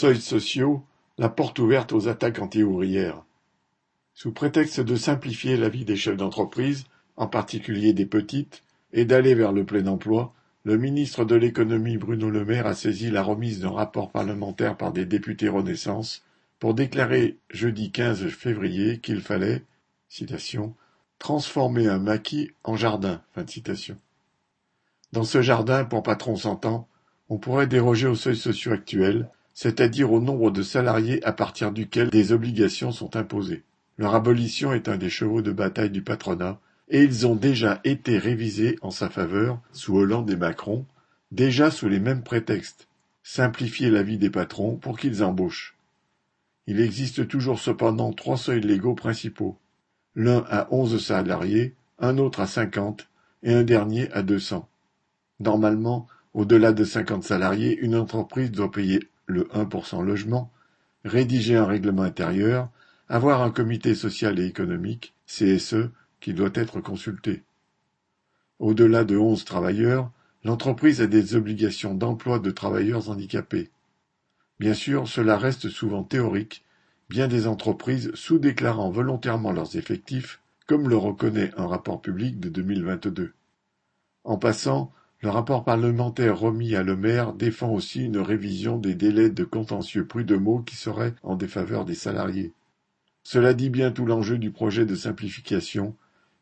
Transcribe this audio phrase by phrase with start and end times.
[0.00, 0.82] Seuils sociaux,
[1.18, 3.22] la porte ouverte aux attaques anti-ouvrières.
[4.14, 6.86] Sous prétexte de simplifier la vie des chefs d'entreprise,
[7.18, 8.62] en particulier des petites,
[8.94, 10.32] et d'aller vers le plein emploi,
[10.64, 14.90] le ministre de l'économie Bruno Le Maire a saisi la remise d'un rapport parlementaire par
[14.90, 16.24] des députés Renaissance
[16.60, 19.64] pour déclarer jeudi 15 février qu'il fallait
[21.18, 23.20] transformer un maquis en jardin.
[25.12, 26.88] Dans ce jardin, pour patron s'entend,
[27.28, 29.28] on pourrait déroger aux seuils sociaux actuels,
[29.62, 33.62] c'est-à-dire au nombre de salariés à partir duquel des obligations sont imposées.
[33.98, 36.58] Leur abolition est un des chevaux de bataille du patronat,
[36.88, 40.86] et ils ont déjà été révisés en sa faveur sous Hollande et Macron,
[41.30, 42.88] déjà sous les mêmes prétextes.
[43.22, 45.76] Simplifier la vie des patrons pour qu'ils embauchent.
[46.66, 49.58] Il existe toujours cependant trois seuils légaux principaux.
[50.14, 53.10] L'un à onze salariés, un autre à cinquante
[53.42, 54.70] et un dernier à deux cents.
[55.38, 60.52] Normalement, au-delà de cinquante salariés, une entreprise doit payer le 1% logement,
[61.04, 62.68] rédiger un règlement intérieur,
[63.08, 67.42] avoir un comité social et économique, CSE, qui doit être consulté.
[68.58, 70.10] Au-delà de onze travailleurs,
[70.44, 73.70] l'entreprise a des obligations d'emploi de travailleurs handicapés.
[74.58, 76.64] Bien sûr, cela reste souvent théorique,
[77.08, 83.32] bien des entreprises sous-déclarant volontairement leurs effectifs, comme le reconnaît un rapport public de 2022.
[84.24, 84.92] En passant,
[85.22, 90.06] le rapport parlementaire remis à Le Maire défend aussi une révision des délais de contentieux
[90.06, 92.52] prud'homaux qui seraient en défaveur des salariés.
[93.22, 95.94] Cela dit bien tout l'enjeu du projet de simplification,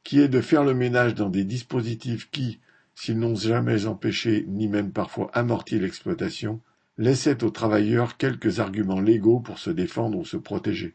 [0.05, 2.61] qui est de faire le ménage dans des dispositifs qui,
[2.95, 6.61] s'ils n'ont jamais empêché ni même parfois amorti l'exploitation,
[6.99, 10.95] laissait aux travailleurs quelques arguments légaux pour se défendre ou se protéger.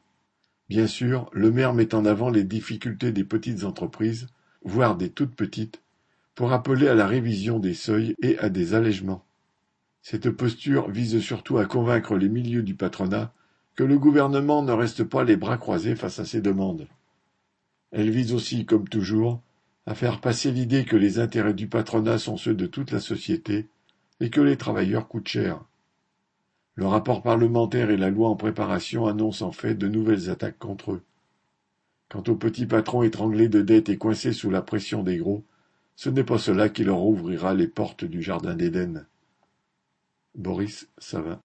[0.70, 4.28] Bien sûr, le maire met en avant les difficultés des petites entreprises,
[4.64, 5.83] voire des toutes petites,
[6.36, 9.23] pour appeler à la révision des seuils et à des allègements.
[10.02, 13.34] Cette posture vise surtout à convaincre les milieux du patronat
[13.76, 16.88] que le gouvernement ne reste pas les bras croisés face à ces demandes.
[17.92, 19.42] Elle vise aussi, comme toujours,
[19.86, 23.67] à faire passer l'idée que les intérêts du patronat sont ceux de toute la société
[24.20, 25.64] et que les travailleurs coûtent cher.
[26.76, 30.93] Le rapport parlementaire et la loi en préparation annoncent en fait de nouvelles attaques contre
[30.93, 31.04] eux.
[32.10, 35.43] Quant aux petits patrons étranglés de dettes et coincés sous la pression des gros,
[35.95, 39.05] ce n'est pas cela qui leur ouvrira les portes du jardin d'Éden.
[40.36, 41.42] Boris Savin